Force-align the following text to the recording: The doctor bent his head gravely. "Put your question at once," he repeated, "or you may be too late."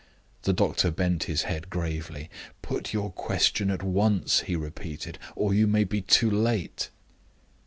The 0.41 0.51
doctor 0.51 0.89
bent 0.89 1.25
his 1.25 1.43
head 1.43 1.69
gravely. 1.69 2.31
"Put 2.63 2.91
your 2.91 3.11
question 3.11 3.69
at 3.69 3.83
once," 3.83 4.39
he 4.39 4.55
repeated, 4.55 5.19
"or 5.35 5.53
you 5.53 5.67
may 5.67 5.83
be 5.83 6.01
too 6.01 6.31
late." 6.31 6.89